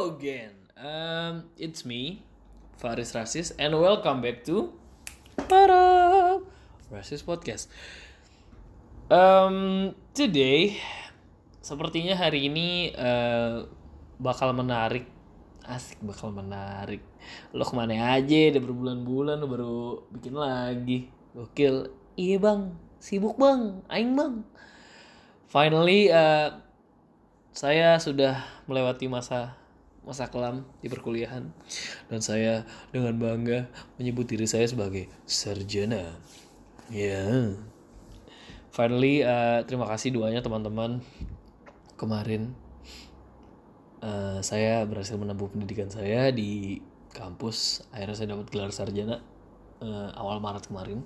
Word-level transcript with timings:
Again. 0.00 0.56
Um, 0.80 1.52
it's 1.60 1.84
me, 1.84 2.24
Faris 2.80 3.12
Rasis, 3.12 3.52
and 3.60 3.76
welcome 3.76 4.24
back 4.24 4.40
to 4.48 4.72
Para 5.44 6.40
Rasis 6.88 7.20
Podcast. 7.20 7.68
Um, 9.12 9.92
today, 10.16 10.80
sepertinya 11.60 12.16
hari 12.16 12.48
ini 12.48 12.96
uh, 12.96 13.68
bakal 14.16 14.56
menarik. 14.56 15.04
Asik 15.68 16.00
bakal 16.00 16.32
menarik. 16.32 17.04
Lo 17.52 17.68
ke 17.68 17.76
mana 17.76 18.16
aja? 18.16 18.56
Udah 18.56 18.62
berbulan-bulan 18.64 19.36
lo 19.36 19.46
baru 19.52 19.76
bikin 20.16 20.32
lagi. 20.32 21.12
Gokil. 21.36 21.92
Iya 22.16 22.40
bang, 22.40 22.72
sibuk 22.96 23.36
bang, 23.36 23.84
aing 23.92 24.16
bang. 24.16 24.48
Finally, 25.52 26.08
uh, 26.08 26.56
saya 27.52 28.00
sudah 28.00 28.64
melewati 28.64 29.04
masa 29.04 29.59
masa 30.00 30.32
kelam 30.32 30.64
di 30.80 30.88
perkuliahan 30.88 31.44
dan 32.08 32.20
saya 32.24 32.64
dengan 32.88 33.20
bangga 33.20 33.68
menyebut 34.00 34.26
diri 34.26 34.48
saya 34.48 34.64
sebagai 34.64 35.06
sarjana. 35.28 36.16
Ya. 36.90 37.22
Yeah. 37.22 37.70
Finally, 38.70 39.26
uh, 39.26 39.66
terima 39.66 39.84
kasih 39.90 40.14
doanya 40.14 40.40
teman-teman. 40.40 41.02
Kemarin 41.98 42.54
uh, 44.00 44.38
saya 44.40 44.86
berhasil 44.86 45.18
menempuh 45.18 45.52
pendidikan 45.52 45.90
saya 45.90 46.30
di 46.30 46.80
kampus. 47.12 47.84
Akhirnya 47.90 48.16
saya 48.16 48.28
dapat 48.32 48.46
gelar 48.48 48.70
sarjana 48.70 49.20
uh, 49.82 50.10
awal 50.16 50.38
Maret 50.38 50.70
kemarin. 50.70 51.02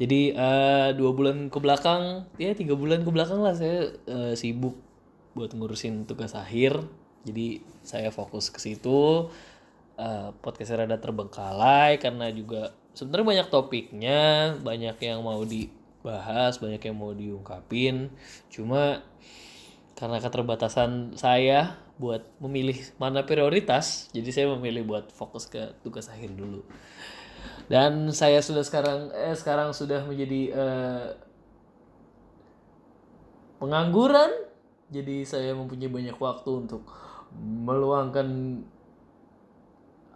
Jadi 0.00 0.32
uh, 0.32 0.96
dua 0.96 1.12
bulan 1.12 1.52
ke 1.52 1.58
belakang, 1.60 2.24
ya 2.40 2.56
tiga 2.56 2.72
bulan 2.72 3.04
ke 3.04 3.10
belakang 3.12 3.44
lah 3.44 3.52
saya 3.52 3.92
uh, 4.08 4.32
sibuk 4.32 4.80
buat 5.36 5.52
ngurusin 5.52 6.08
tugas 6.08 6.32
akhir. 6.32 6.80
Jadi 7.24 7.60
saya 7.84 8.08
fokus 8.12 8.48
ke 8.48 8.60
situ. 8.60 9.28
Uh, 10.00 10.32
podcastnya 10.40 10.88
rada 10.88 10.96
terbengkalai 10.96 12.00
karena 12.00 12.32
juga 12.32 12.72
sebenarnya 12.96 13.26
banyak 13.26 13.48
topiknya, 13.52 14.20
banyak 14.64 14.96
yang 14.96 15.20
mau 15.20 15.44
dibahas, 15.44 16.56
banyak 16.56 16.80
yang 16.80 16.96
mau 16.96 17.12
diungkapin. 17.12 18.08
Cuma 18.48 19.04
karena 20.00 20.16
keterbatasan 20.16 21.20
saya 21.20 21.76
buat 22.00 22.24
memilih 22.40 22.80
mana 22.96 23.28
prioritas, 23.28 24.08
jadi 24.16 24.28
saya 24.32 24.46
memilih 24.56 24.88
buat 24.88 25.12
fokus 25.12 25.44
ke 25.44 25.76
tugas 25.84 26.08
akhir 26.08 26.32
dulu 26.32 26.64
dan 27.70 28.10
saya 28.10 28.42
sudah 28.42 28.66
sekarang 28.66 29.14
eh, 29.14 29.36
sekarang 29.38 29.70
sudah 29.70 30.02
menjadi 30.02 30.40
eh, 30.50 31.06
pengangguran 33.62 34.30
jadi 34.90 35.22
saya 35.22 35.54
mempunyai 35.54 35.86
banyak 35.86 36.18
waktu 36.18 36.50
untuk 36.50 36.82
meluangkan 37.38 38.60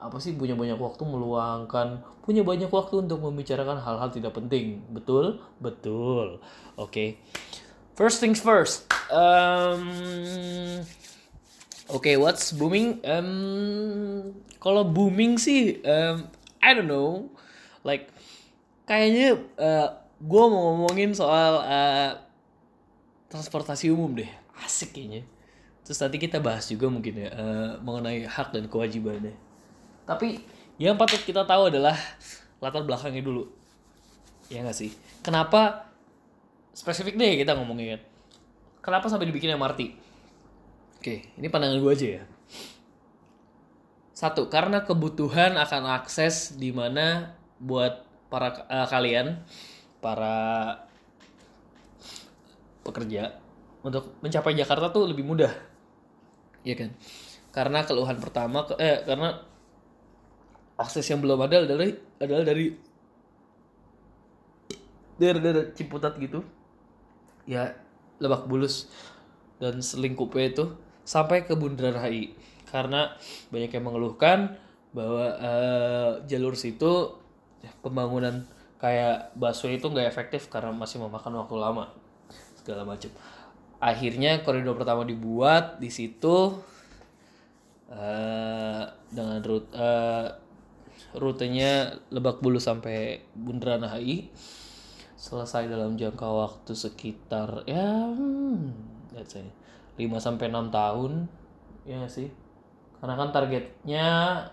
apa 0.05 0.21
sih 0.21 0.37
punya 0.37 0.53
banyak 0.53 0.77
waktu 0.77 1.01
meluangkan 1.01 2.05
punya 2.21 2.45
banyak 2.45 2.69
waktu 2.69 3.09
untuk 3.09 3.25
membicarakan 3.25 3.81
hal-hal 3.81 4.13
tidak 4.13 4.37
penting. 4.37 4.85
Betul? 4.93 5.41
Betul. 5.61 6.45
Oke. 6.77 6.93
Okay. 6.93 7.09
first 7.97 8.21
things 8.21 8.43
first. 8.43 8.91
Um, 9.09 10.83
oke 11.89 12.05
okay, 12.05 12.17
what's 12.21 12.53
booming? 12.53 13.01
Um, 13.07 14.35
kalau 14.61 14.85
booming 14.85 15.39
sih 15.41 15.81
um, 15.87 16.29
I 16.61 16.77
don't 16.77 16.91
know. 16.91 17.31
Like 17.81 18.11
kayaknya 18.85 19.41
uh, 19.57 19.89
gue 20.21 20.45
mau 20.53 20.75
ngomongin 20.75 21.17
soal 21.17 21.65
uh, 21.65 22.13
transportasi 23.33 23.89
umum 23.89 24.21
deh. 24.21 24.29
Asik 24.61 24.97
kayaknya 24.97 25.25
terus 25.85 26.01
nanti 26.01 26.17
kita 26.17 26.41
bahas 26.41 26.65
juga 26.67 26.89
mungkin 26.89 27.29
ya 27.29 27.31
uh, 27.37 27.71
mengenai 27.85 28.25
hak 28.25 28.57
dan 28.57 28.67
kewajibannya. 28.67 29.37
Tapi 30.09 30.41
yang 30.81 30.99
patut 30.99 31.21
kita 31.23 31.45
tahu 31.45 31.69
adalah 31.71 31.95
latar 32.59 32.83
belakangnya 32.83 33.23
dulu. 33.23 33.47
Ya 34.49 34.65
nggak 34.65 34.77
sih? 34.77 34.91
Kenapa 35.21 35.95
spesifik 36.75 37.15
deh 37.15 37.39
kita 37.39 37.55
ngomongin 37.55 38.03
kenapa 38.83 39.07
sampai 39.07 39.31
dibikin 39.31 39.55
MRT 39.55 39.95
oke 40.99 41.15
ini 41.39 41.47
pandangan 41.49 41.79
gue 41.79 41.93
aja 41.95 42.09
ya. 42.21 42.23
Satu 44.15 44.47
karena 44.47 44.83
kebutuhan 44.83 45.59
akan 45.59 45.91
akses 45.91 46.55
di 46.55 46.71
mana 46.71 47.35
buat 47.59 48.07
para 48.31 48.67
uh, 48.67 48.87
kalian 48.91 49.43
para 50.03 50.37
pekerja 52.83 53.39
untuk 53.83 54.15
mencapai 54.23 54.55
Jakarta 54.55 54.91
tuh 54.91 55.11
lebih 55.11 55.27
mudah 55.27 55.51
ya 56.67 56.75
kan? 56.75 56.91
Karena 57.55 57.87
keluhan 57.87 58.19
pertama 58.19 58.67
eh 58.81 59.05
karena 59.07 59.39
akses 60.75 61.07
yang 61.07 61.23
belum 61.23 61.39
ada 61.47 61.63
adalah 61.63 61.87
adalah 62.19 62.43
dari 62.43 62.75
dari, 65.15 65.39
dari 65.39 65.63
Ciputat 65.77 66.19
gitu. 66.19 66.43
Ya 67.47 67.77
Lebak 68.19 68.49
Bulus 68.49 68.89
dan 69.63 69.79
selingkupnya 69.79 70.51
itu 70.51 70.65
sampai 71.05 71.45
ke 71.45 71.55
Bundaran 71.55 72.01
HI 72.01 72.35
karena 72.73 73.15
banyak 73.53 73.71
yang 73.71 73.85
mengeluhkan 73.87 74.59
bahwa 74.91 75.27
uh, 75.39 76.11
jalur 76.27 76.57
situ 76.59 77.15
pembangunan 77.85 78.43
kayak 78.83 79.33
busway 79.37 79.79
itu 79.79 79.87
nggak 79.89 80.09
efektif 80.11 80.51
karena 80.51 80.75
masih 80.75 81.01
memakan 81.01 81.41
waktu 81.45 81.57
lama 81.57 81.85
segala 82.59 82.83
macam 82.85 83.11
akhirnya 83.85 84.41
koridor 84.41 84.81
pertama 84.81 85.05
dibuat 85.05 85.77
di 85.77 85.93
situ 85.93 86.57
uh, 87.93 88.83
dengan 89.13 89.45
rute 89.45 89.69
uh, 89.77 90.41
rutenya 91.15 92.01
Lebak 92.09 92.41
Bulus 92.41 92.65
sampai 92.65 93.21
Bundaran 93.37 93.85
HI 93.85 94.33
selesai 95.21 95.69
dalam 95.69 96.01
jangka 96.01 96.25
waktu 96.25 96.73
sekitar 96.73 97.69
ya 97.69 98.09
hmm, 98.09 98.73
let's 99.13 99.37
say 99.37 99.45
5 100.01 100.11
sampai 100.19 100.51
6 100.51 100.75
tahun 100.75 101.13
ya 101.85 102.09
sih? 102.11 102.33
Karena 102.99 103.21
kan 103.21 103.31
targetnya 103.37 104.07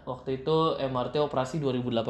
waktu 0.04 0.44
itu 0.44 0.76
MRT 0.76 1.24
operasi 1.24 1.58
2018 1.64 2.04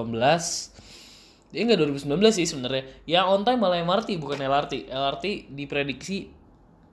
dia 1.52 1.68
nggak 1.68 1.80
2019 2.02 2.32
sih 2.32 2.48
sebenarnya. 2.48 2.84
Yang 3.06 3.26
on 3.30 3.42
time 3.44 3.60
malah 3.62 3.80
MRT 3.84 4.18
bukan 4.18 4.40
LRT 4.40 4.90
LRT 4.90 5.54
diprediksi 5.54 6.41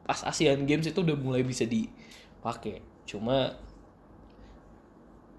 pas 0.08 0.24
Asian 0.24 0.64
Games 0.64 0.88
itu 0.88 1.04
udah 1.04 1.12
mulai 1.20 1.44
bisa 1.44 1.68
dipakai. 1.68 2.80
Cuma 3.04 3.52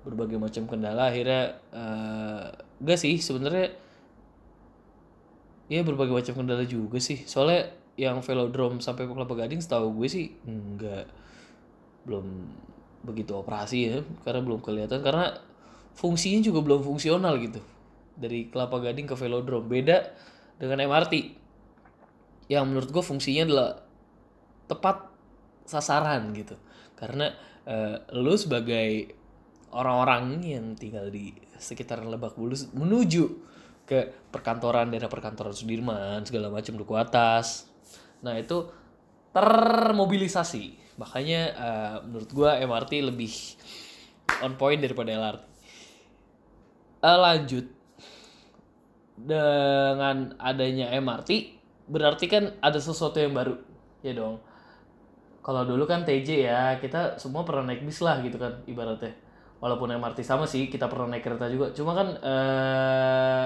berbagai 0.05 0.37
macam 0.37 0.69
kendala 0.69 1.09
akhirnya 1.09 1.57
uh, 1.73 2.53
eh, 2.53 2.85
gak 2.85 2.99
sih 3.01 3.19
sebenarnya 3.19 3.75
ya 5.73 5.81
berbagai 5.81 6.13
macam 6.13 6.45
kendala 6.45 6.69
juga 6.69 7.01
sih. 7.01 7.25
Soalnya 7.25 7.73
yang 7.97 8.21
velodrome 8.21 8.77
sampai 8.77 9.09
Kelapa 9.09 9.33
Gading 9.33 9.59
setahu 9.59 9.91
gue 9.97 10.07
sih 10.07 10.37
enggak 10.45 11.09
belum 12.05 12.25
begitu 13.03 13.33
operasi 13.33 13.77
ya 13.89 13.97
karena 14.21 14.45
belum 14.45 14.61
kelihatan. 14.61 15.01
Karena 15.01 15.33
fungsinya 15.97 16.45
juga 16.45 16.61
belum 16.61 16.85
fungsional 16.85 17.41
gitu. 17.41 17.57
Dari 18.13 18.53
Kelapa 18.53 18.77
Gading 18.77 19.09
ke 19.09 19.17
Velodrome. 19.17 19.65
Beda 19.65 20.13
dengan 20.61 20.85
MRT 20.85 21.41
yang 22.53 22.69
menurut 22.69 22.89
gue 22.93 23.01
fungsinya 23.01 23.49
adalah 23.49 23.88
tepat 24.69 25.09
sasaran 25.65 26.29
gitu. 26.37 26.53
Karena 26.93 27.33
uh, 27.65 27.97
lu 28.13 28.37
sebagai 28.37 29.17
orang-orang 29.73 30.41
yang 30.45 30.65
tinggal 30.77 31.09
di 31.09 31.33
sekitar 31.57 32.01
Lebak 32.05 32.37
Bulus 32.37 32.69
menuju 32.73 33.49
ke 33.85 34.29
perkantoran 34.29 34.93
daerah 34.93 35.09
perkantoran 35.09 35.53
Sudirman 35.53 36.21
segala 36.21 36.53
macam 36.53 36.77
duku 36.77 36.93
atas. 36.93 37.65
Nah 38.21 38.37
itu 38.37 38.69
termobilisasi. 39.33 40.97
Makanya 41.01 41.41
uh, 41.57 41.95
menurut 42.05 42.29
gue 42.29 42.51
MRT 42.65 42.93
lebih 43.01 43.33
on 44.45 44.53
point 44.61 44.77
daripada 44.77 45.09
LRT 45.09 45.43
uh, 47.01 47.07
eh, 47.09 47.17
lanjut. 47.17 47.65
Dengan 49.19 50.31
adanya 50.39 50.95
MRT 50.95 51.59
berarti 51.89 52.25
kan 52.31 52.55
ada 52.63 52.79
sesuatu 52.79 53.19
yang 53.19 53.35
baru. 53.35 53.57
Ya 53.99 54.15
dong 54.15 54.48
kalau 55.39 55.63
dulu 55.63 55.87
kan 55.87 56.03
TJ 56.03 56.29
ya 56.43 56.61
kita 56.77 57.15
semua 57.15 57.47
pernah 57.47 57.71
naik 57.71 57.87
bis 57.87 58.03
lah 58.03 58.19
gitu 58.19 58.35
kan 58.35 58.51
ibaratnya. 58.67 59.15
Walaupun 59.59 59.91
MRT 59.91 60.23
sama 60.23 60.47
sih 60.47 60.71
kita 60.71 60.87
pernah 60.87 61.15
naik 61.15 61.23
kereta 61.23 61.47
juga. 61.51 61.71
Cuma 61.75 61.91
kan 61.95 62.07
uh, 62.19 63.45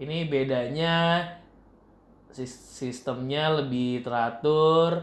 ini 0.00 0.28
bedanya 0.28 1.24
sistemnya 2.32 3.58
lebih 3.58 4.04
teratur 4.04 5.02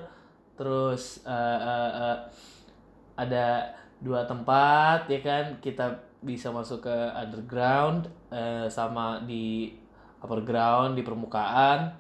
terus 0.56 1.20
uh, 1.28 1.60
uh, 1.60 1.92
uh, 1.92 2.18
ada 3.18 3.76
dua 4.02 4.26
tempat 4.26 5.10
ya 5.10 5.20
kan? 5.22 5.46
Kita 5.62 5.98
bisa 6.26 6.50
masuk 6.50 6.90
ke 6.90 6.98
underground 7.14 8.10
uh, 8.34 8.66
sama 8.70 9.22
di 9.26 9.70
upper 10.22 10.42
ground 10.42 10.98
di 10.98 11.06
permukaan 11.06 11.94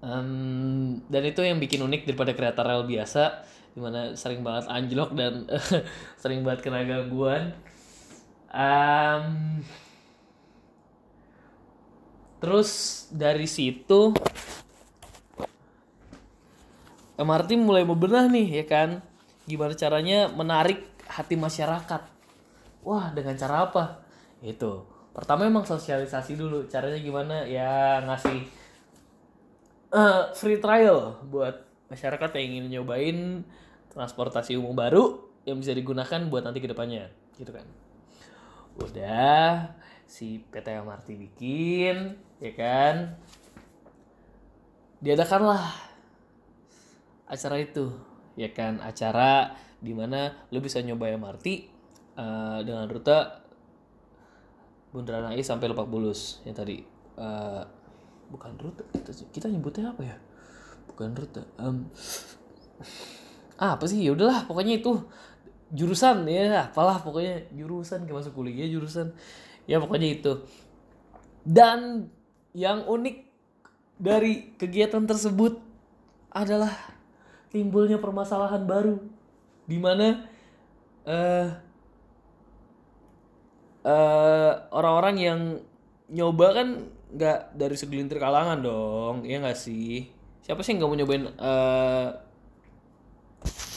Um, 0.00 0.96
dan 1.12 1.22
itu 1.28 1.44
yang 1.44 1.60
bikin 1.60 1.84
unik 1.84 2.08
daripada 2.08 2.32
kereta 2.32 2.64
rel 2.64 2.88
biasa 2.88 3.44
di 3.76 3.78
mana 3.84 4.16
sering 4.16 4.40
banget 4.40 4.64
anjlok 4.66 5.12
dan 5.12 5.44
sering 6.22 6.40
banget 6.40 6.64
kena 6.64 6.82
gangguan. 6.88 7.52
Um, 8.50 9.60
terus 12.42 13.04
dari 13.12 13.46
situ 13.46 14.10
MRT 17.20 17.60
mulai 17.60 17.84
bebenah 17.84 18.26
nih 18.32 18.48
ya 18.48 18.64
kan? 18.64 18.90
Gimana 19.44 19.76
caranya 19.76 20.32
menarik 20.32 20.88
hati 21.04 21.36
masyarakat? 21.36 22.02
Wah 22.80 23.12
dengan 23.12 23.36
cara 23.36 23.68
apa? 23.68 24.00
Itu. 24.40 24.88
Pertama 25.12 25.44
emang 25.44 25.68
sosialisasi 25.68 26.40
dulu 26.40 26.64
caranya 26.72 26.96
gimana? 26.96 27.44
Ya 27.44 28.00
ngasih 28.08 28.59
uh, 29.94 30.30
free 30.34 30.58
trial 30.62 31.20
buat 31.26 31.66
masyarakat 31.90 32.30
yang 32.38 32.44
ingin 32.54 32.66
nyobain 32.80 33.18
transportasi 33.90 34.54
umum 34.54 34.74
baru 34.74 35.18
yang 35.44 35.58
bisa 35.58 35.74
digunakan 35.74 36.30
buat 36.30 36.46
nanti 36.46 36.62
ke 36.62 36.70
depannya 36.70 37.10
gitu 37.34 37.50
kan. 37.50 37.66
Udah 38.78 39.74
si 40.06 40.42
PT 40.50 40.66
MRT 40.80 41.08
bikin 41.18 42.14
ya 42.38 42.52
kan? 42.54 43.18
Diadakanlah 45.02 45.74
acara 47.26 47.56
itu 47.58 47.90
ya 48.38 48.50
kan? 48.54 48.78
Acara 48.84 49.58
di 49.80 49.96
mana 49.96 50.46
lu 50.52 50.60
bisa 50.62 50.78
nyoba 50.84 51.10
MRT 51.10 51.46
uh, 51.46 51.50
eh, 52.20 52.58
dengan 52.62 52.86
rute 52.86 53.20
Bundaran 54.90 55.30
HI 55.30 55.46
sampai 55.46 55.70
Lebak 55.70 55.86
Bulus 55.86 56.42
yang 56.42 56.54
tadi. 56.54 56.82
Uh, 57.14 57.62
bukan 58.30 58.54
rute 58.62 58.86
kita, 58.94 59.10
kita 59.34 59.46
nyebutnya 59.50 59.90
apa 59.90 60.02
ya? 60.06 60.16
Bukan 60.90 61.08
rute 61.18 61.42
um, 61.58 61.86
ah, 63.58 63.76
apa 63.76 63.84
sih? 63.90 64.00
Ya 64.00 64.14
udahlah 64.14 64.46
pokoknya 64.46 64.80
itu 64.80 65.02
jurusan 65.70 66.26
ya 66.26 66.66
apalah 66.66 66.98
pokoknya 66.98 67.46
jurusan 67.54 68.06
kayak 68.06 68.16
masuk 68.24 68.32
kuliah 68.38 68.70
jurusan. 68.70 69.12
Ya 69.66 69.82
pokoknya 69.82 70.08
itu. 70.18 70.46
Dan 71.44 72.10
yang 72.54 72.86
unik 72.86 73.16
dari 74.00 74.56
kegiatan 74.56 75.04
tersebut 75.04 75.60
adalah 76.30 76.72
timbulnya 77.50 77.98
permasalahan 77.98 78.64
baru 78.64 78.96
di 79.66 79.78
mana 79.78 80.24
uh, 81.06 81.46
uh, 83.84 84.52
orang-orang 84.74 85.16
yang 85.18 85.40
nyoba 86.10 86.46
kan 86.54 86.68
nggak 87.10 87.58
dari 87.58 87.74
segelintir 87.74 88.22
kalangan 88.22 88.58
dong 88.62 89.26
ya 89.26 89.42
nggak 89.42 89.58
sih? 89.58 90.06
Siapa 90.46 90.62
sih 90.62 90.78
nggak 90.78 90.88
mau 90.88 90.96
nyobain 90.98 91.24
uh, 91.26 92.08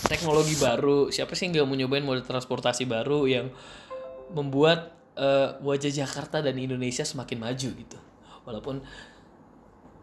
teknologi 0.08 0.56
baru? 0.58 1.10
Siapa 1.10 1.34
sih 1.34 1.50
nggak 1.50 1.66
mau 1.66 1.78
nyobain 1.78 2.06
mode 2.06 2.26
transportasi 2.26 2.86
baru 2.86 3.26
yang 3.26 3.50
membuat 4.34 4.94
uh, 5.18 5.58
wajah 5.62 5.92
Jakarta 5.92 6.42
dan 6.42 6.58
Indonesia 6.58 7.02
semakin 7.02 7.38
maju 7.42 7.70
gitu? 7.74 8.00
Walaupun 8.46 8.82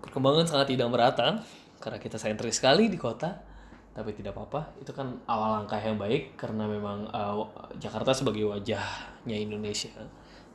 perkembangan 0.00 0.48
sangat 0.48 0.74
tidak 0.74 0.88
merata 0.90 1.44
karena 1.80 1.98
kita 2.00 2.16
sentris 2.20 2.60
sekali 2.60 2.88
di 2.88 2.98
kota 3.00 3.46
tapi 3.90 4.14
tidak 4.14 4.38
apa-apa. 4.38 4.78
Itu 4.78 4.94
kan 4.94 5.18
awal 5.26 5.60
langkah 5.62 5.78
yang 5.82 5.98
baik 5.98 6.38
karena 6.38 6.64
memang 6.66 7.10
uh, 7.10 7.46
Jakarta 7.78 8.14
sebagai 8.14 8.46
wajahnya 8.46 9.36
Indonesia 9.36 9.90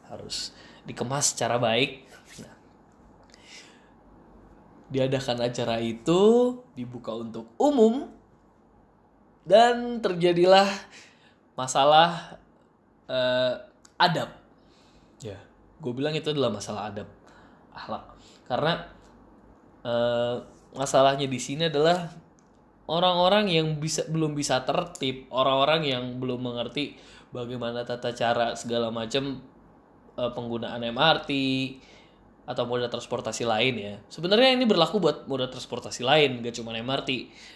harus 0.07 0.53
dikemas 0.85 1.33
secara 1.33 1.57
baik 1.57 2.05
diadakan 4.95 5.43
acara 5.43 5.83
itu 5.83 6.55
dibuka 6.71 7.11
untuk 7.11 7.51
umum 7.59 8.07
dan 9.43 9.99
terjadilah 9.99 10.71
masalah 11.59 12.39
uh, 13.11 13.59
adab. 13.99 14.31
Ya. 15.19 15.35
Gue 15.83 15.91
bilang 15.91 16.15
itu 16.15 16.31
adalah 16.31 16.55
masalah 16.55 16.87
adab 16.87 17.11
akhlak. 17.75 18.03
Karena 18.47 18.87
uh, 19.83 20.39
masalahnya 20.71 21.27
di 21.27 21.39
sini 21.43 21.67
adalah 21.67 22.15
orang-orang 22.87 23.51
yang 23.51 23.67
bisa 23.75 24.07
belum 24.07 24.31
bisa 24.31 24.63
tertib 24.63 25.27
orang-orang 25.27 25.83
yang 25.83 26.03
belum 26.23 26.39
mengerti 26.39 26.95
bagaimana 27.35 27.83
tata 27.83 28.15
cara 28.15 28.55
segala 28.55 28.95
macam 28.95 29.43
uh, 30.15 30.31
penggunaan 30.31 30.79
MRT 30.79 31.31
atau 32.45 32.63
moda 32.69 32.85
transportasi 32.85 33.43
lain 33.43 33.73
ya. 33.75 33.93
Sebenarnya 34.07 34.53
ini 34.53 34.69
berlaku 34.69 35.01
buat 35.01 35.25
moda 35.25 35.49
transportasi 35.49 36.05
lain, 36.05 36.45
gak 36.45 36.61
cuma 36.61 36.77
MRT. 36.77 37.09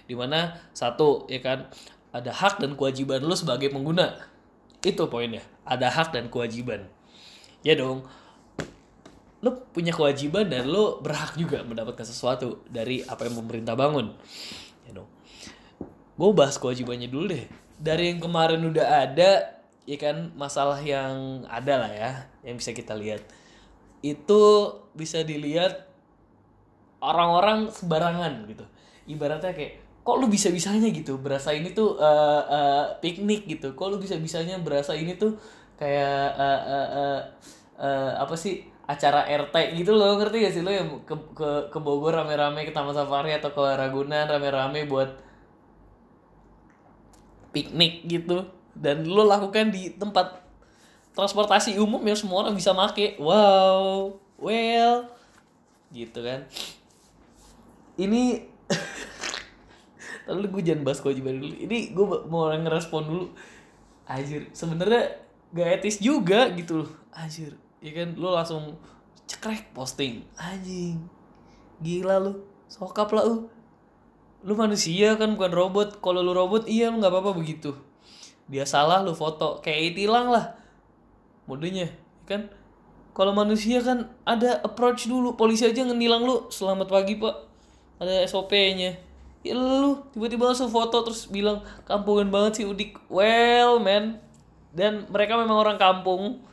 Di 0.10 0.16
mana 0.18 0.58
satu 0.74 1.30
ya 1.30 1.40
kan 1.40 1.70
ada 2.10 2.34
hak 2.34 2.58
dan 2.58 2.74
kewajiban 2.74 3.22
lo 3.22 3.38
sebagai 3.38 3.70
pengguna. 3.70 4.18
Itu 4.82 5.06
poinnya. 5.06 5.46
Ada 5.62 5.94
hak 5.94 6.18
dan 6.18 6.34
kewajiban. 6.34 6.90
Ya 7.62 7.78
dong. 7.78 8.10
Lo 9.46 9.64
punya 9.72 9.94
kewajiban 9.94 10.50
dan 10.50 10.66
lo 10.68 11.00
berhak 11.00 11.38
juga 11.38 11.62
mendapatkan 11.62 12.04
sesuatu 12.04 12.66
dari 12.66 13.06
apa 13.06 13.30
yang 13.30 13.46
pemerintah 13.46 13.78
bangun. 13.78 14.18
Ya 14.90 14.98
dong. 14.98 15.10
Gue 16.18 16.32
bahas 16.34 16.58
kewajibannya 16.58 17.08
dulu 17.08 17.30
deh. 17.30 17.46
Dari 17.80 18.12
yang 18.12 18.20
kemarin 18.20 18.60
udah 18.66 19.08
ada, 19.08 19.62
ya 19.88 19.98
kan 20.02 20.36
masalah 20.36 20.82
yang 20.84 21.46
ada 21.48 21.88
lah 21.88 21.92
ya, 21.94 22.12
yang 22.44 22.60
bisa 22.60 22.76
kita 22.76 22.92
lihat 22.92 23.24
itu 24.00 24.44
bisa 24.96 25.24
dilihat 25.24 25.88
orang-orang 27.04 27.72
sembarangan 27.72 28.48
gitu. 28.48 28.66
Ibaratnya 29.10 29.52
kayak 29.56 30.04
kok 30.04 30.16
lu 30.20 30.28
bisa 30.32 30.52
bisanya 30.52 30.88
gitu? 30.92 31.20
Berasa 31.20 31.52
ini 31.56 31.72
tuh 31.76 32.00
uh, 32.00 32.44
uh, 32.48 32.86
piknik 33.04 33.48
gitu. 33.48 33.76
Kok 33.76 33.88
lu 33.92 33.98
bisa 34.00 34.16
bisanya 34.20 34.60
berasa 34.60 34.96
ini 34.96 35.16
tuh 35.16 35.36
kayak 35.80 36.36
uh, 36.36 36.62
uh, 36.64 36.90
uh, 36.92 37.20
uh, 37.80 38.12
apa 38.20 38.36
sih 38.36 38.68
acara 38.90 39.28
RT 39.28 39.80
gitu 39.80 39.96
loh. 39.96 40.18
Ngerti 40.20 40.44
gak 40.44 40.54
sih 40.56 40.64
lo 40.64 40.72
yang 40.72 40.90
ke 41.04 41.16
ke 41.36 41.50
ke 41.72 41.80
Bogor 41.80 42.16
rame-rame 42.16 42.68
ke 42.68 42.74
Taman 42.76 42.96
Safari 42.96 43.36
atau 43.36 43.52
ke 43.54 43.62
Ragunan 43.62 44.28
rame-rame 44.28 44.88
buat 44.90 45.14
piknik 47.56 48.08
gitu. 48.08 48.48
Dan 48.76 49.08
lo 49.08 49.28
lakukan 49.28 49.76
di 49.76 49.92
tempat 49.96 50.49
transportasi 51.20 51.76
umum 51.76 52.00
yang 52.08 52.16
semua 52.16 52.48
orang 52.48 52.56
bisa 52.56 52.72
make. 52.72 53.20
Wow 53.20 54.16
well 54.40 55.12
gitu 55.92 56.24
kan. 56.24 56.48
Ini 58.00 58.48
lalu 60.32 60.46
gue 60.58 60.62
jangan 60.72 60.88
bahas 60.88 61.04
kewajiban 61.04 61.44
dulu. 61.44 61.56
Ini 61.60 61.92
gue 61.92 62.06
mau 62.32 62.48
orang 62.48 62.64
ngerespon 62.64 63.04
dulu. 63.06 63.28
Anjir 64.10 64.50
sebenarnya 64.56 65.22
gak 65.54 65.84
etis 65.84 66.00
juga 66.00 66.50
gitu 66.56 66.86
loh. 66.86 66.92
Anjir 67.14 67.60
ya 67.84 67.92
kan 67.96 68.16
lo 68.16 68.34
langsung 68.34 68.80
cekrek 69.28 69.76
posting. 69.76 70.24
Anjing 70.40 71.04
gila 71.80 72.20
lu 72.20 72.44
sokap 72.68 73.08
lah 73.16 73.24
lu 73.24 73.48
lu 74.40 74.54
manusia 74.56 75.20
kan 75.20 75.36
bukan 75.36 75.52
robot. 75.52 75.90
Kalau 76.00 76.24
lu 76.24 76.32
robot 76.32 76.64
iya 76.66 76.88
lu 76.88 77.04
nggak 77.04 77.12
apa-apa 77.12 77.32
begitu. 77.36 77.76
Dia 78.48 78.64
salah 78.64 79.04
lu 79.04 79.12
foto. 79.12 79.60
Kayak 79.60 80.00
tilang 80.00 80.32
lah 80.32 80.59
modenya 81.50 81.90
kan? 82.30 82.46
Kalau 83.18 83.34
manusia 83.34 83.82
kan 83.82 84.06
ada 84.22 84.62
approach 84.62 85.10
dulu. 85.10 85.34
Polisi 85.34 85.66
aja 85.66 85.82
ngenilang 85.82 86.22
lu 86.22 86.48
selamat 86.54 86.88
pagi 86.88 87.18
pak. 87.18 87.36
Ada 87.98 88.30
SOP-nya 88.30 89.10
ya 89.40 89.56
lu 89.56 90.04
tiba-tiba 90.12 90.52
langsung 90.52 90.68
foto 90.68 91.00
terus 91.00 91.32
bilang 91.32 91.64
kampungan 91.88 92.28
banget 92.28 92.62
sih 92.62 92.66
udik 92.70 93.02
well 93.10 93.82
man. 93.82 94.22
Dan 94.70 95.10
mereka 95.10 95.36
memang 95.36 95.58
orang 95.58 95.82
kampung. 95.82 96.46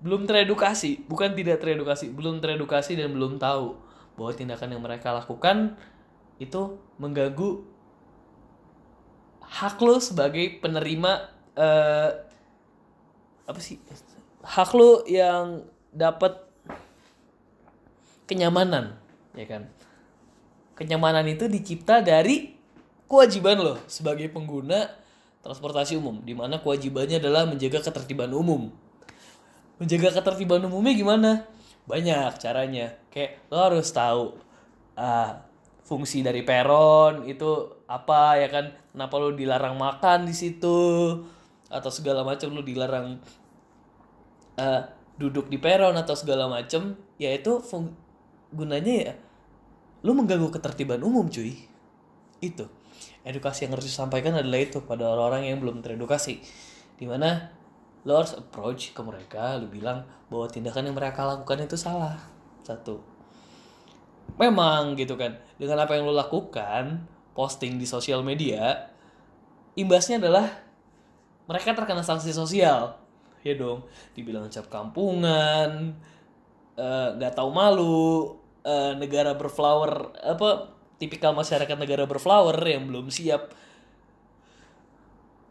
Belum 0.00 0.24
teredukasi. 0.24 1.04
Bukan 1.04 1.36
tidak 1.36 1.60
teredukasi 1.60 2.08
belum 2.08 2.40
teredukasi 2.40 2.96
dan 2.96 3.12
belum 3.12 3.36
tahu 3.36 3.76
bahwa 4.16 4.32
tindakan 4.32 4.72
yang 4.72 4.82
mereka 4.82 5.12
lakukan 5.12 5.76
itu 6.40 6.80
mengganggu 6.96 7.68
hak 9.44 9.76
lo 9.82 10.00
sebagai 10.00 10.62
penerima 10.62 11.28
uh, 11.52 12.29
apa 13.50 13.60
sih? 13.60 13.82
Hak 14.46 14.70
lu 14.72 15.02
yang 15.10 15.66
dapat 15.90 16.38
kenyamanan 18.30 18.94
ya 19.34 19.46
kan? 19.50 19.66
Kenyamanan 20.78 21.26
itu 21.28 21.50
dicipta 21.50 22.00
dari 22.00 22.56
kewajiban 23.10 23.58
lo 23.58 23.74
sebagai 23.90 24.30
pengguna 24.30 24.86
transportasi 25.42 25.98
umum 25.98 26.22
di 26.22 26.32
mana 26.32 26.62
kewajibannya 26.62 27.18
adalah 27.18 27.44
menjaga 27.44 27.82
ketertiban 27.82 28.30
umum. 28.30 28.70
Menjaga 29.82 30.22
ketertiban 30.22 30.62
umumnya 30.62 30.94
gimana? 30.94 31.30
Banyak 31.90 32.38
caranya. 32.38 32.96
Kayak 33.10 33.42
lo 33.50 33.56
harus 33.58 33.88
tahu 33.90 34.38
uh, 34.94 35.30
fungsi 35.84 36.22
dari 36.22 36.46
peron 36.46 37.26
itu 37.26 37.82
apa 37.90 38.38
ya 38.38 38.48
kan? 38.48 38.72
Kenapa 38.94 39.14
lo 39.18 39.34
dilarang 39.34 39.74
makan 39.74 40.28
di 40.28 40.34
situ? 40.36 40.78
Atau 41.66 41.90
segala 41.90 42.22
macam 42.22 42.52
lo 42.54 42.62
dilarang 42.62 43.18
uh, 44.60 44.84
duduk 45.16 45.48
di 45.48 45.56
peron 45.56 45.96
atau 45.96 46.12
segala 46.12 46.48
macem 46.48 46.96
ya 47.16 47.32
itu 47.32 47.60
gunanya 48.52 48.94
ya 49.08 49.14
lu 50.00 50.16
mengganggu 50.16 50.48
ketertiban 50.48 51.00
umum 51.04 51.28
cuy. 51.28 51.56
Itu. 52.40 52.68
Edukasi 53.20 53.68
yang 53.68 53.76
harus 53.76 53.88
disampaikan 53.88 54.32
adalah 54.32 54.60
itu 54.60 54.80
pada 54.84 55.12
orang-orang 55.12 55.52
yang 55.52 55.58
belum 55.60 55.84
teredukasi. 55.84 56.40
Di 56.96 57.04
mana 57.04 57.52
lo 58.08 58.16
harus 58.16 58.32
approach 58.32 58.96
ke 58.96 59.00
mereka 59.04 59.60
lo 59.60 59.68
bilang 59.68 60.08
bahwa 60.32 60.48
tindakan 60.48 60.88
yang 60.88 60.96
mereka 60.96 61.28
lakukan 61.28 61.68
itu 61.68 61.76
salah. 61.76 62.16
Satu. 62.64 63.04
Memang 64.40 64.96
gitu 64.96 65.20
kan. 65.20 65.36
Dengan 65.60 65.84
apa 65.84 66.00
yang 66.00 66.08
lo 66.08 66.16
lakukan 66.16 67.04
posting 67.36 67.76
di 67.76 67.84
sosial 67.84 68.24
media 68.24 68.88
imbasnya 69.76 70.20
adalah 70.20 70.48
mereka 71.44 71.76
terkena 71.76 72.04
sanksi 72.04 72.32
sosial 72.32 72.99
ya 73.40 73.56
dong 73.56 73.88
dibilang 74.12 74.52
cap 74.52 74.68
kampungan 74.68 75.96
eh, 76.76 77.08
nggak 77.16 77.32
uh, 77.32 77.36
tahu 77.36 77.50
malu 77.52 78.36
uh, 78.64 78.92
negara 78.96 79.32
berflower 79.36 80.16
apa 80.20 80.76
tipikal 81.00 81.32
masyarakat 81.32 81.76
negara 81.80 82.04
berflower 82.04 82.56
yang 82.60 82.84
belum 82.88 83.08
siap. 83.08 83.56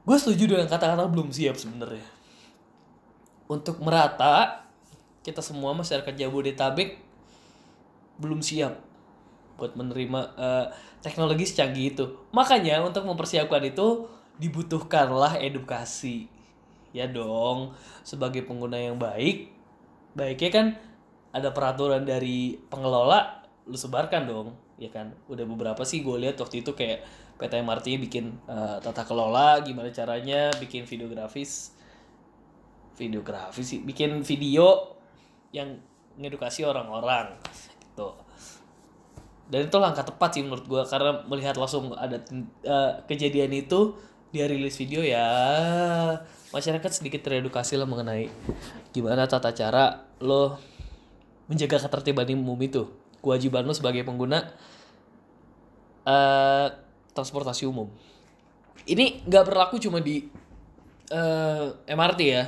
Gue 0.05 0.17
setuju 0.17 0.57
dengan 0.57 0.69
kata-kata 0.69 1.09
belum 1.09 1.33
siap 1.33 1.57
sebenarnya. 1.57 2.05
Untuk 3.49 3.81
merata 3.81 4.65
kita 5.25 5.41
semua 5.41 5.73
masyarakat 5.73 6.13
Jabodetabek 6.13 7.01
belum 8.21 8.45
siap 8.45 8.77
buat 9.57 9.73
menerima 9.73 10.19
uh, 10.37 10.65
teknologi 11.01 11.49
secanggih 11.49 11.97
itu. 11.97 12.05
Makanya 12.29 12.85
untuk 12.85 13.05
mempersiapkan 13.09 13.61
itu 13.65 14.05
dibutuhkanlah 14.39 15.41
edukasi 15.41 16.38
ya 16.95 17.05
dong 17.05 17.73
sebagai 18.01 18.45
pengguna 18.45 18.77
yang 18.77 18.97
baik 18.97 19.53
baiknya 20.17 20.49
kan 20.49 20.67
ada 21.29 21.53
peraturan 21.53 22.05
dari 22.05 22.57
pengelola 22.69 23.45
lu 23.69 23.77
sebarkan 23.77 24.25
dong 24.25 24.47
ya 24.79 24.89
kan? 24.89 25.13
Udah 25.27 25.45
beberapa 25.45 25.83
sih 25.85 26.01
gue 26.01 26.15
lihat 26.17 26.39
waktu 26.39 26.63
itu 26.63 26.71
kayak 26.73 27.03
PT 27.37 27.53
MRT 27.61 27.87
bikin 28.09 28.25
uh, 28.47 28.79
tata 28.79 29.03
kelola 29.03 29.61
gimana 29.61 29.91
caranya 29.93 30.49
bikin 30.57 30.87
videografis. 30.87 31.75
Videografis 32.97 33.67
sih 33.75 33.79
bikin 33.83 34.25
video 34.25 34.97
yang 35.53 35.77
ngedukasi 36.17 36.65
orang-orang 36.65 37.37
gitu. 37.83 38.15
Dan 39.49 39.65
itu 39.65 39.77
langkah 39.81 40.05
tepat 40.05 40.29
sih 40.39 40.43
menurut 40.45 40.65
gue 40.65 40.81
karena 40.87 41.25
melihat 41.27 41.55
langsung 41.59 41.93
ada 41.93 42.17
uh, 42.65 43.01
kejadian 43.05 43.53
itu 43.53 43.93
dia 44.29 44.45
rilis 44.45 44.77
video 44.77 45.01
ya. 45.01 45.25
Masyarakat 46.49 46.91
sedikit 46.93 47.21
teredukasi 47.25 47.77
lah 47.77 47.85
mengenai 47.85 48.29
gimana 48.89 49.29
tata 49.29 49.53
cara 49.53 50.05
lo 50.21 50.57
menjaga 51.49 51.81
ketertiban 51.81 52.29
umum 52.33 52.57
itu. 52.61 52.89
Kewajiban 53.21 53.65
lo 53.65 53.73
sebagai 53.73 54.05
pengguna 54.05 54.49
uh, 56.05 56.67
transportasi 57.13 57.65
umum. 57.65 57.89
Ini 58.89 59.25
nggak 59.25 59.45
berlaku 59.45 59.77
cuma 59.77 60.01
di 60.01 60.25
uh, 61.13 61.73
eh, 61.85 61.93
MRT 61.93 62.21
ya. 62.25 62.45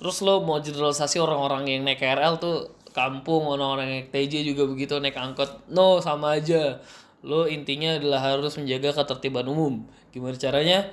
Terus 0.00 0.24
lo 0.24 0.40
mau 0.40 0.56
generalisasi 0.60 1.20
orang-orang 1.20 1.68
yang 1.68 1.84
naik 1.84 2.00
KRL 2.00 2.40
tuh 2.40 2.72
kampung 2.96 3.44
orang-orang 3.44 3.84
yang 3.88 3.96
naik 4.04 4.10
TJ 4.12 4.48
juga 4.48 4.64
begitu 4.64 4.96
naik 4.96 5.16
angkot. 5.16 5.68
No 5.68 6.00
sama 6.00 6.40
aja 6.40 6.80
lo 7.20 7.44
intinya 7.44 8.00
adalah 8.00 8.20
harus 8.32 8.56
menjaga 8.56 8.96
ketertiban 8.96 9.44
umum. 9.44 9.84
Gimana 10.12 10.36
caranya? 10.40 10.88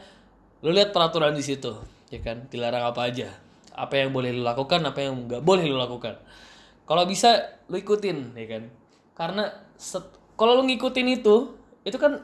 Lo 0.59 0.75
lihat 0.75 0.91
peraturan 0.91 1.31
di 1.37 1.43
situ 1.43 1.71
ya 2.11 2.19
kan? 2.19 2.47
Dilarang 2.51 2.91
apa 2.91 3.07
aja. 3.07 3.31
Apa 3.77 4.01
yang 4.03 4.11
boleh 4.11 4.35
lo 4.35 4.43
lakukan 4.43 4.83
apa 4.83 4.99
yang 5.07 5.27
nggak 5.27 5.43
boleh 5.43 5.63
lo 5.69 5.79
lakukan. 5.79 6.19
Kalau 6.87 7.03
bisa 7.07 7.59
lo 7.71 7.75
ikutin 7.79 8.35
ya 8.35 8.47
kan? 8.47 8.63
Karena 9.15 9.43
set, 9.79 10.03
kalau 10.35 10.59
lo 10.59 10.63
ngikutin 10.67 11.07
itu 11.07 11.55
itu 11.87 11.95
kan 11.95 12.19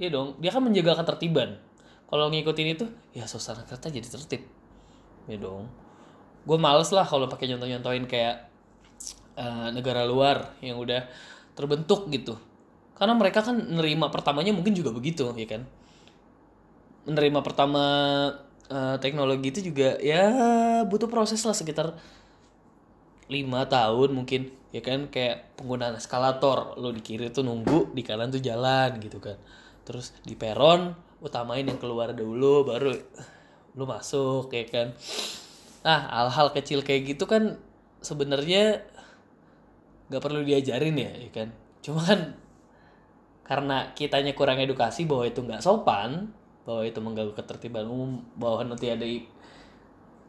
ya 0.00 0.08
dong 0.08 0.40
dia 0.40 0.48
kan 0.48 0.64
menjaga 0.64 1.04
ketertiban. 1.04 1.60
Kalau 2.08 2.32
ngikutin 2.32 2.68
itu 2.72 2.84
ya 3.12 3.28
suasana 3.28 3.68
kereta 3.68 3.92
jadi 3.92 4.08
tertib. 4.08 4.48
Ya 5.28 5.36
dong. 5.36 5.68
Gue 6.48 6.56
males 6.56 6.88
lah 6.96 7.04
kalau 7.04 7.28
pakai 7.28 7.52
nyontoh-nyontohin 7.52 8.08
kayak 8.08 8.48
uh, 9.36 9.68
negara 9.68 10.08
luar 10.08 10.56
yang 10.64 10.80
udah 10.80 11.04
terbentuk 11.52 12.08
gitu 12.08 12.47
karena 12.98 13.14
mereka 13.14 13.46
kan 13.46 13.54
nerima 13.54 14.10
pertamanya 14.10 14.50
mungkin 14.50 14.74
juga 14.74 14.90
begitu 14.90 15.30
ya 15.38 15.46
kan? 15.46 15.62
Menerima 17.06 17.40
pertama 17.46 17.84
uh, 18.68 18.96
teknologi 18.98 19.54
itu 19.54 19.70
juga 19.72 19.96
ya 20.02 20.28
butuh 20.84 21.06
proses 21.06 21.40
lah 21.46 21.54
sekitar 21.54 21.94
lima 23.30 23.64
tahun 23.70 24.12
mungkin 24.12 24.50
ya 24.74 24.82
kan? 24.82 25.06
Kayak 25.08 25.54
penggunaan 25.54 25.94
eskalator 25.96 26.74
lo 26.74 26.90
di 26.90 27.00
kiri 27.00 27.30
tuh 27.30 27.46
nunggu 27.46 27.94
di 27.94 28.02
kanan 28.02 28.34
tuh 28.34 28.42
jalan 28.42 28.98
gitu 28.98 29.22
kan. 29.22 29.38
Terus 29.86 30.12
di 30.26 30.34
peron 30.34 30.92
utamain 31.22 31.64
yang 31.64 31.78
keluar 31.78 32.10
dulu 32.12 32.66
baru 32.66 32.92
lo 33.78 33.84
masuk 33.86 34.50
ya 34.50 34.66
kan? 34.66 34.90
Ah 35.86 36.26
hal-hal 36.26 36.50
kecil 36.50 36.82
kayak 36.82 37.14
gitu 37.14 37.30
kan 37.30 37.62
sebenarnya 38.02 38.82
nggak 40.10 40.22
perlu 40.24 40.42
diajarin 40.42 40.98
ya 40.98 41.14
ya 41.14 41.30
kan? 41.30 41.48
Cuma 41.78 42.02
kan 42.02 42.47
karena 43.48 43.96
kitanya 43.96 44.36
kurang 44.36 44.60
edukasi 44.60 45.08
bahwa 45.08 45.24
itu 45.24 45.40
nggak 45.40 45.64
sopan 45.64 46.28
bahwa 46.68 46.84
itu 46.84 47.00
mengganggu 47.00 47.32
ketertiban 47.32 47.88
umum 47.88 48.20
bahwa 48.36 48.60
nanti 48.68 48.92
ada 48.92 49.08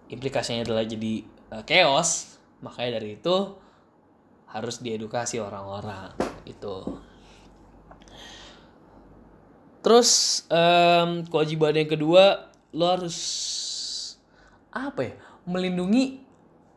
implikasinya 0.08 0.64
adalah 0.64 0.88
jadi 0.88 1.28
uh, 1.52 1.64
chaos. 1.68 2.40
Makanya 2.64 3.00
dari 3.00 3.20
itu 3.20 3.36
harus 4.50 4.82
diedukasi 4.82 5.38
orang-orang 5.38 6.10
itu 6.50 6.98
terus 9.80 10.44
um, 10.50 11.24
kewajiban 11.30 11.78
yang 11.78 11.88
kedua 11.88 12.50
lo 12.74 12.86
harus 12.90 13.18
apa 14.74 15.02
ya 15.06 15.14
melindungi 15.46 16.20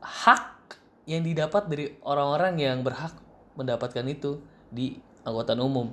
hak 0.04 0.78
yang 1.08 1.26
didapat 1.26 1.66
dari 1.66 1.96
orang-orang 2.04 2.54
yang 2.60 2.78
berhak 2.84 3.16
mendapatkan 3.58 4.06
itu 4.06 4.38
di 4.70 5.00
angkutan 5.26 5.58
umum 5.58 5.92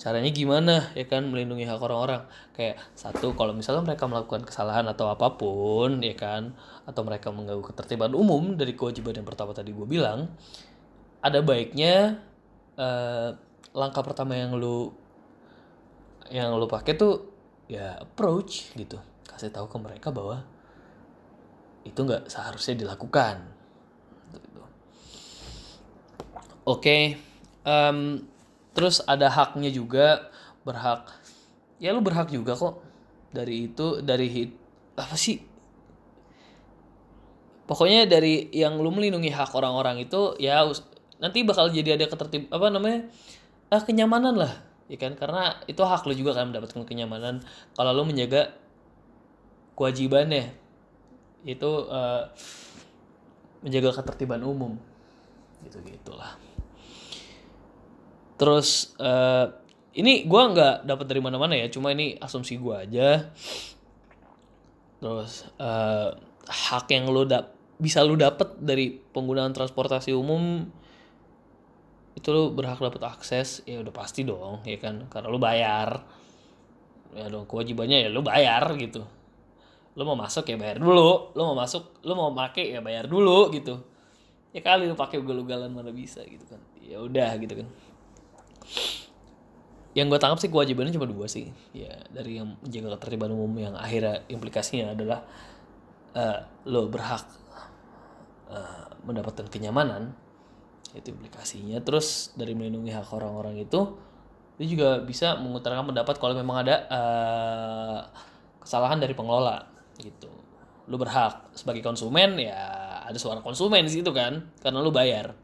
caranya 0.00 0.32
gimana 0.32 0.88
ya 0.96 1.04
kan 1.04 1.28
melindungi 1.28 1.68
hak 1.68 1.76
orang-orang 1.76 2.24
kayak 2.56 2.80
satu 2.96 3.36
kalau 3.36 3.52
misalnya 3.52 3.84
mereka 3.84 4.08
melakukan 4.08 4.48
kesalahan 4.48 4.88
atau 4.88 5.12
apa 5.12 5.36
pun 5.36 6.00
ya 6.00 6.16
kan 6.16 6.56
atau 6.88 7.04
mereka 7.04 7.28
mengganggu 7.28 7.60
ketertiban 7.68 8.16
umum 8.16 8.56
dari 8.56 8.72
kewajiban 8.72 9.20
yang 9.20 9.28
pertama 9.28 9.52
tadi 9.52 9.76
gue 9.76 9.84
bilang 9.84 10.32
ada 11.20 11.44
baiknya 11.44 12.16
uh, 12.80 13.36
langkah 13.76 14.00
pertama 14.00 14.40
yang 14.40 14.56
lu 14.56 14.88
yang 16.32 16.56
lu 16.56 16.64
pakai 16.64 16.96
tuh 16.96 17.28
ya 17.68 18.00
approach 18.00 18.72
gitu 18.80 18.96
kasih 19.28 19.52
tahu 19.52 19.68
ke 19.68 19.76
mereka 19.76 20.08
bahwa 20.08 20.48
itu 21.84 22.00
nggak 22.00 22.32
seharusnya 22.32 22.88
dilakukan 22.88 23.44
gitu. 24.32 24.64
oke 26.64 26.80
okay. 26.80 27.20
um, 27.68 28.24
terus 28.80 29.04
ada 29.04 29.28
haknya 29.28 29.68
juga 29.68 30.32
berhak. 30.64 31.04
Ya 31.76 31.92
lu 31.92 32.00
berhak 32.00 32.32
juga 32.32 32.56
kok. 32.56 32.80
Dari 33.28 33.68
itu 33.68 34.00
dari 34.00 34.24
hit 34.32 34.56
apa 34.96 35.20
sih? 35.20 35.36
Pokoknya 37.68 38.08
dari 38.08 38.48
yang 38.56 38.80
lu 38.80 38.88
melindungi 38.88 39.28
hak 39.28 39.52
orang-orang 39.52 40.00
itu 40.00 40.32
ya 40.40 40.64
nanti 41.20 41.44
bakal 41.44 41.68
jadi 41.68 42.00
ada 42.00 42.08
ketertib 42.08 42.48
apa 42.48 42.72
namanya? 42.72 43.04
Ah 43.68 43.84
kenyamanan 43.84 44.40
lah 44.40 44.64
ya 44.88 44.96
kan? 44.96 45.12
Karena 45.12 45.60
itu 45.68 45.84
hak 45.84 46.08
lu 46.08 46.16
juga 46.16 46.32
kan 46.32 46.48
mendapatkan 46.48 46.80
kenyamanan. 46.88 47.44
Kalau 47.76 47.92
lu 47.92 48.08
menjaga 48.08 48.56
kewajibannya 49.76 50.56
itu 51.44 51.68
uh, 51.84 52.32
menjaga 53.60 54.00
ketertiban 54.00 54.40
umum. 54.40 54.80
Gitu 55.68 55.76
gitulah 55.84 56.40
terus 58.40 58.96
uh, 58.96 59.52
ini 59.92 60.24
gue 60.24 60.42
nggak 60.54 60.88
dapat 60.88 61.06
dari 61.06 61.20
mana-mana 61.20 61.58
ya 61.58 61.66
cuma 61.68 61.90
ini 61.90 62.16
asumsi 62.16 62.56
gue 62.56 62.74
aja. 62.74 63.28
Terus 65.00 65.48
uh, 65.58 66.14
hak 66.46 66.86
yang 66.88 67.12
lo 67.12 67.28
dap 67.28 67.52
bisa 67.80 68.00
lo 68.00 68.16
dapet 68.16 68.60
dari 68.60 68.92
penggunaan 68.96 69.52
transportasi 69.52 70.12
umum 70.16 70.68
itu 72.16 72.28
lo 72.32 72.52
berhak 72.52 72.80
dapat 72.80 73.00
akses 73.08 73.64
ya 73.64 73.80
udah 73.84 73.92
pasti 73.92 74.22
dong 74.22 74.62
ya 74.64 74.78
kan? 74.78 75.10
Karena 75.10 75.28
lo 75.28 75.36
bayar. 75.36 76.00
Ya 77.10 77.26
dong 77.26 77.50
kewajibannya 77.50 78.06
ya 78.06 78.08
lo 78.08 78.22
bayar 78.22 78.72
gitu. 78.78 79.02
Lo 79.98 80.06
mau 80.06 80.14
masuk 80.14 80.46
ya 80.46 80.56
bayar 80.56 80.78
dulu 80.78 81.34
lo 81.34 81.42
mau 81.50 81.56
masuk 81.58 81.98
lo 82.06 82.14
mau 82.14 82.30
pakai 82.30 82.72
ya 82.72 82.80
bayar 82.80 83.10
dulu 83.10 83.50
gitu. 83.50 83.82
Ya 84.54 84.62
kali 84.62 84.86
lo 84.86 84.94
pakai 84.94 85.18
ugal-ugalan 85.18 85.74
mana 85.74 85.90
bisa 85.90 86.22
gitu 86.22 86.46
kan? 86.46 86.62
Ya 86.78 87.02
udah 87.02 87.34
gitu 87.42 87.66
kan 87.66 87.68
yang 89.90 90.06
gue 90.06 90.18
tangkap 90.22 90.38
sih 90.38 90.50
kewajibannya 90.50 90.94
cuma 90.94 91.10
dua 91.10 91.26
sih. 91.26 91.50
Ya 91.74 91.98
dari 92.14 92.38
yang 92.38 92.54
menjaga 92.62 92.98
ketertiban 92.98 93.34
umum 93.34 93.50
yang 93.58 93.74
akhirnya 93.74 94.22
implikasinya 94.30 94.94
adalah 94.94 95.26
uh, 96.14 96.38
lo 96.70 96.86
berhak 96.86 97.26
uh, 98.46 98.86
mendapatkan 99.02 99.50
kenyamanan. 99.50 100.14
Itu 100.94 101.10
implikasinya. 101.10 101.82
Terus 101.82 102.30
dari 102.38 102.54
melindungi 102.54 102.94
hak 102.94 103.10
orang-orang 103.10 103.58
itu 103.58 103.98
itu 104.60 104.76
juga 104.76 105.00
bisa 105.00 105.40
mengutarakan 105.40 105.88
pendapat 105.90 106.20
kalau 106.20 106.36
memang 106.36 106.68
ada 106.68 106.76
uh, 106.92 108.00
kesalahan 108.60 109.00
dari 109.00 109.16
pengelola 109.16 109.66
gitu. 109.98 110.30
Lu 110.86 111.00
berhak 111.00 111.50
sebagai 111.56 111.82
konsumen 111.82 112.38
ya 112.38 112.58
ada 113.10 113.18
suara 113.18 113.42
konsumen 113.42 113.88
di 113.88 113.92
situ 113.98 114.12
kan 114.14 114.54
karena 114.62 114.78
lu 114.78 114.94
bayar. 114.94 115.34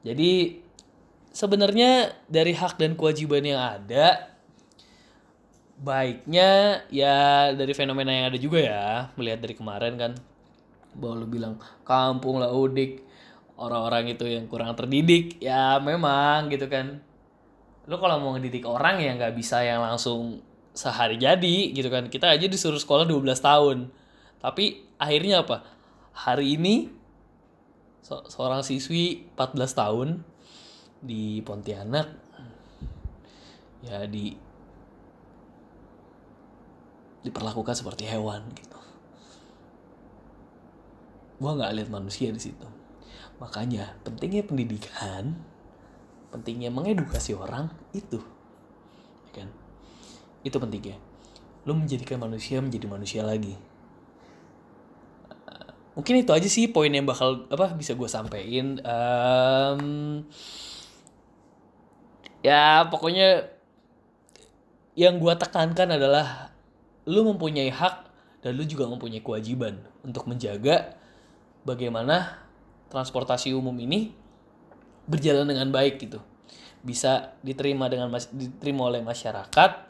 Jadi 0.00 0.58
sebenarnya 1.30 2.14
dari 2.26 2.54
hak 2.54 2.78
dan 2.78 2.98
kewajiban 2.98 3.46
yang 3.46 3.60
ada 3.62 4.30
baiknya 5.80 6.84
ya 6.92 7.50
dari 7.56 7.72
fenomena 7.72 8.12
yang 8.12 8.28
ada 8.28 8.36
juga 8.36 8.60
ya 8.60 8.84
melihat 9.16 9.40
dari 9.40 9.54
kemarin 9.56 9.94
kan. 9.96 10.12
Bahwa 10.94 11.24
lu 11.24 11.26
bilang 11.30 11.54
kampung 11.86 12.42
lah 12.42 12.52
udik. 12.52 13.08
Orang-orang 13.60 14.16
itu 14.16 14.24
yang 14.24 14.48
kurang 14.48 14.72
terdidik 14.72 15.36
ya 15.36 15.76
memang 15.84 16.48
gitu 16.48 16.64
kan. 16.68 17.04
Lu 17.84 18.00
kalau 18.00 18.16
mau 18.16 18.32
ngedidik 18.36 18.64
orang 18.64 19.04
ya 19.04 19.12
nggak 19.12 19.36
bisa 19.36 19.60
yang 19.60 19.84
langsung 19.84 20.40
sehari 20.72 21.20
jadi 21.20 21.72
gitu 21.76 21.92
kan. 21.92 22.08
Kita 22.08 22.32
aja 22.32 22.48
disuruh 22.48 22.80
sekolah 22.80 23.04
12 23.04 23.20
tahun. 23.36 23.92
Tapi 24.40 24.88
akhirnya 24.96 25.44
apa? 25.44 25.60
Hari 26.16 26.56
ini 26.56 26.88
se 28.00 28.16
seorang 28.32 28.64
siswi 28.64 29.28
14 29.36 29.76
tahun 29.76 30.08
di 31.00 31.40
Pontianak 31.40 32.06
ya 33.80 34.04
di 34.04 34.36
diperlakukan 37.24 37.72
seperti 37.72 38.04
hewan 38.08 38.44
gitu 38.52 38.78
gua 41.40 41.56
nggak 41.56 41.72
lihat 41.80 41.88
manusia 41.88 42.28
di 42.28 42.40
situ 42.40 42.80
Makanya 43.40 43.96
pentingnya 44.04 44.44
pendidikan, 44.44 45.32
pentingnya 46.28 46.68
mengedukasi 46.68 47.32
orang 47.32 47.72
itu, 47.96 48.20
ya 49.32 49.42
kan? 49.42 49.48
Itu 50.44 50.60
pentingnya. 50.60 51.00
Lu 51.64 51.72
menjadikan 51.72 52.20
manusia 52.20 52.60
menjadi 52.60 52.86
manusia 52.86 53.24
lagi. 53.24 53.56
mungkin 55.90 56.22
itu 56.22 56.32
aja 56.32 56.48
sih 56.48 56.70
poin 56.70 56.88
yang 56.88 57.04
bakal 57.04 57.44
apa 57.50 57.76
bisa 57.76 57.92
gue 57.98 58.08
sampein. 58.08 58.78
Um, 58.86 60.22
ya 62.40 62.88
pokoknya 62.88 63.48
yang 64.96 65.16
gue 65.16 65.34
tekankan 65.36 65.96
adalah 65.96 66.52
lu 67.08 67.24
mempunyai 67.24 67.72
hak 67.72 68.10
dan 68.44 68.56
lu 68.56 68.64
juga 68.64 68.88
mempunyai 68.88 69.20
kewajiban 69.20 69.80
untuk 70.04 70.28
menjaga 70.28 70.96
bagaimana 71.64 72.40
transportasi 72.88 73.52
umum 73.52 73.76
ini 73.80 74.12
berjalan 75.08 75.46
dengan 75.48 75.68
baik 75.72 76.00
gitu. 76.00 76.20
Bisa 76.80 77.36
diterima 77.44 77.92
dengan 77.92 78.08
diterima 78.32 78.88
oleh 78.88 79.04
masyarakat 79.04 79.88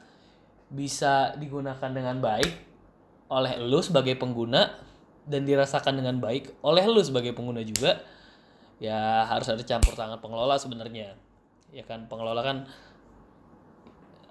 bisa 0.71 1.35
digunakan 1.35 1.91
dengan 1.91 2.23
baik 2.23 2.55
oleh 3.31 3.59
lu 3.63 3.83
sebagai 3.83 4.15
pengguna 4.19 4.71
dan 5.27 5.47
dirasakan 5.47 5.99
dengan 6.03 6.19
baik 6.19 6.55
oleh 6.63 6.83
lu 6.87 7.03
sebagai 7.03 7.31
pengguna 7.35 7.63
juga. 7.63 8.03
Ya 8.81 9.29
harus 9.29 9.47
ada 9.51 9.61
campur 9.61 9.93
tangan 9.93 10.19
pengelola 10.19 10.57
sebenarnya 10.57 11.13
ya 11.71 11.87
kan 11.87 12.11
pengelola 12.11 12.43
kan 12.43 12.67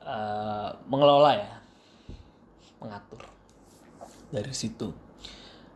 uh, 0.04 0.70
mengelola 0.88 1.32
ya. 1.36 1.54
Mengatur 2.80 3.24
dari 4.32 4.54
situ. 4.56 4.92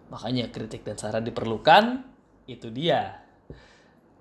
Makanya 0.08 0.54
kritik 0.54 0.86
dan 0.86 0.96
saran 0.96 1.26
diperlukan 1.26 2.06
itu 2.46 2.70
dia. 2.70 3.24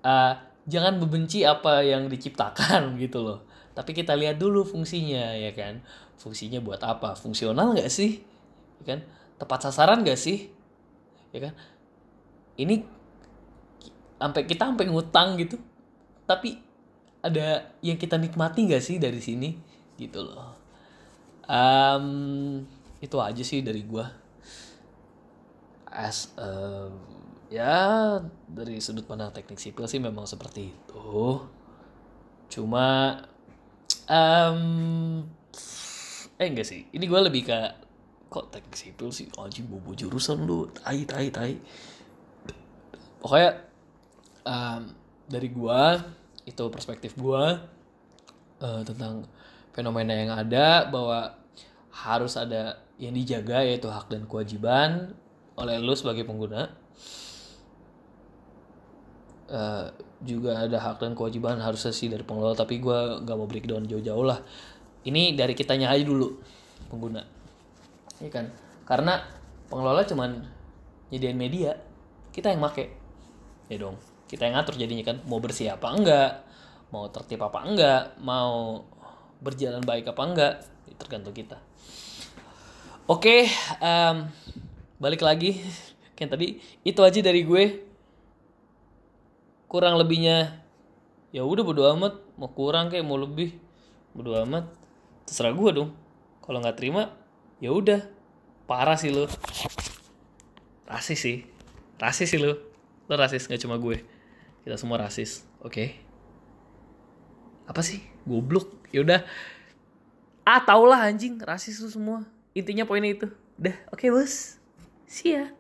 Uh, 0.03 0.35
jangan 0.67 0.99
membenci 0.99 1.47
apa 1.47 1.83
yang 1.83 2.11
diciptakan 2.11 2.95
gitu 3.03 3.23
loh. 3.23 3.39
Tapi 3.73 3.97
kita 3.97 4.13
lihat 4.19 4.37
dulu 4.37 4.67
fungsinya 4.67 5.33
ya 5.37 5.53
kan? 5.55 5.81
Fungsinya 6.21 6.61
buat 6.61 6.83
apa? 6.85 7.17
Fungsional 7.17 7.73
nggak 7.73 7.89
sih? 7.89 8.21
Ya 8.83 8.97
kan? 8.97 9.01
Tepat 9.41 9.71
sasaran 9.71 10.05
nggak 10.05 10.19
sih? 10.19 10.51
Ya 11.33 11.49
kan? 11.49 11.55
Ini 12.59 12.85
sampai 14.23 14.47
kita 14.47 14.71
sampai 14.71 14.87
ngutang 14.87 15.35
gitu 15.35 15.59
tapi 16.31 16.63
ada 17.23 17.71
yang 17.81 17.95
kita 17.97 18.19
nikmati 18.19 18.67
nggak 18.67 18.83
sih 18.83 18.99
dari 18.99 19.23
sini? 19.23 19.55
Gitu 19.95 20.19
loh. 20.19 20.59
Um, 21.47 22.07
itu 22.99 23.17
aja 23.23 23.43
sih 23.47 23.63
dari 23.63 23.87
gua. 23.87 24.11
As 25.87 26.35
um, 26.35 26.99
ya 27.53 28.19
dari 28.49 28.81
sudut 28.83 29.07
pandang 29.07 29.31
teknik 29.31 29.63
sipil 29.63 29.87
sih 29.87 30.03
memang 30.03 30.27
seperti 30.27 30.75
itu. 30.75 31.39
Cuma 32.51 33.21
um, 34.11 35.23
eh 36.41 36.47
enggak 36.51 36.67
sih. 36.67 36.91
Ini 36.91 37.05
gue 37.07 37.21
lebih 37.23 37.47
ke 37.47 37.59
kok 38.33 38.51
teknik 38.51 38.75
sipil 38.75 39.15
sih? 39.15 39.31
Anjing 39.39 39.71
bobo 39.71 39.95
jurusan 39.95 40.43
lu. 40.43 40.67
Tai 40.75 41.01
tai 41.07 41.29
tai. 41.31 41.55
Pokoknya 43.23 43.51
um, 44.43 44.83
dari 45.31 45.49
gue 45.53 45.83
itu 46.43 46.65
perspektif 46.71 47.15
gue 47.15 47.45
uh, 48.63 48.83
tentang 48.83 49.27
fenomena 49.73 50.13
yang 50.15 50.31
ada 50.35 50.87
bahwa 50.91 51.39
harus 51.93 52.35
ada 52.35 52.81
yang 52.97 53.13
dijaga 53.15 53.63
yaitu 53.65 53.89
hak 53.89 54.09
dan 54.09 54.25
kewajiban 54.27 55.13
oleh 55.57 55.77
lu 55.79 55.93
sebagai 55.95 56.25
pengguna. 56.27 56.71
Uh, 59.53 59.85
juga 60.25 60.65
ada 60.65 60.81
hak 60.81 61.05
dan 61.05 61.13
kewajiban 61.13 61.61
harusnya 61.61 61.93
sih 61.93 62.09
dari 62.09 62.25
pengelola 62.25 62.57
tapi 62.57 62.81
gue 62.81 63.21
nggak 63.21 63.37
mau 63.37 63.45
breakdown 63.45 63.85
jauh-jauh 63.85 64.25
lah. 64.25 64.41
Ini 65.03 65.35
dari 65.35 65.53
kitanya 65.53 65.93
aja 65.93 66.07
dulu 66.07 66.41
pengguna. 66.89 67.21
Ya 68.23 68.31
kan? 68.31 68.49
Karena 68.87 69.21
pengelola 69.69 70.07
cuman 70.09 70.47
nyediain 71.13 71.37
media 71.37 71.77
kita 72.33 72.55
yang 72.55 72.63
make. 72.65 72.87
Ya 73.69 73.77
dong 73.83 74.12
kita 74.33 74.49
yang 74.49 74.57
ngatur 74.57 74.81
jadinya 74.81 75.05
kan 75.05 75.21
mau 75.29 75.45
bersih 75.45 75.77
apa 75.77 75.93
enggak 75.93 76.41
mau 76.89 77.05
tertib 77.13 77.45
apa 77.45 77.69
enggak 77.69 78.17
mau 78.25 78.81
berjalan 79.45 79.85
baik 79.85 80.09
apa 80.09 80.23
enggak 80.25 80.55
tergantung 80.97 81.37
kita. 81.37 81.61
Oke 83.05 83.45
um, 83.85 84.33
balik 84.97 85.21
lagi. 85.21 85.61
Kan 86.17 86.33
tadi 86.33 86.57
itu 86.81 87.01
aja 87.05 87.21
dari 87.21 87.45
gue. 87.45 87.65
Kurang 89.69 90.01
lebihnya 90.01 90.65
ya 91.29 91.45
udah 91.45 91.61
bodo 91.61 91.85
amat. 91.93 92.17
Mau 92.41 92.49
kurang 92.57 92.89
kayak 92.89 93.05
mau 93.05 93.21
lebih 93.21 93.53
bodo 94.17 94.33
amat. 94.49 94.65
Terserah 95.29 95.53
gue 95.53 95.71
dong. 95.77 95.91
Kalau 96.41 96.65
nggak 96.65 96.81
terima 96.81 97.13
ya 97.61 97.69
udah. 97.69 98.01
Parah 98.65 98.97
sih 98.97 99.13
lo 99.13 99.29
rasis 100.89 101.21
sih. 101.21 101.45
Rasis 102.01 102.33
sih 102.33 102.41
lo 102.41 102.57
lo 103.11 103.15
rasis 103.19 103.45
nggak 103.51 103.61
cuma 103.61 103.77
gue 103.77 104.12
kita 104.63 104.79
semua 104.79 105.03
rasis. 105.03 105.47
Oke. 105.63 105.71
Okay? 105.73 105.89
apa 107.63 107.81
sih? 107.81 108.03
Goblok. 108.27 108.91
Ya 108.93 109.01
udah. 109.01 109.21
Ah 110.43 110.61
tau 110.63 110.85
lah 110.85 111.09
anjing. 111.09 111.39
Rasis 111.41 111.81
lu 111.81 111.89
semua. 111.89 112.27
Intinya 112.53 112.85
poinnya 112.85 113.15
itu. 113.15 113.27
Udah 113.57 113.77
oke 113.89 114.05
okay, 114.05 114.09
bos. 114.11 114.59
See 115.07 115.37
ya 115.37 115.53